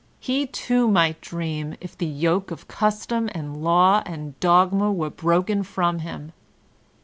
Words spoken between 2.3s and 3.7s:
of custom and